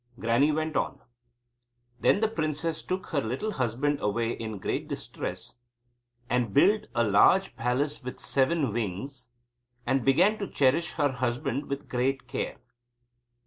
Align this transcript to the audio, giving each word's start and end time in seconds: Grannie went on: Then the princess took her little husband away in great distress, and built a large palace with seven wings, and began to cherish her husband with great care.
Grannie 0.19 0.51
went 0.51 0.75
on: 0.75 0.99
Then 1.99 2.21
the 2.21 2.27
princess 2.27 2.81
took 2.81 3.09
her 3.09 3.21
little 3.21 3.51
husband 3.51 4.01
away 4.01 4.31
in 4.31 4.57
great 4.57 4.87
distress, 4.87 5.57
and 6.27 6.55
built 6.55 6.87
a 6.95 7.03
large 7.03 7.55
palace 7.55 8.01
with 8.01 8.19
seven 8.19 8.73
wings, 8.73 9.29
and 9.85 10.03
began 10.03 10.39
to 10.39 10.47
cherish 10.47 10.93
her 10.93 11.11
husband 11.11 11.67
with 11.69 11.87
great 11.87 12.27
care. 12.27 12.57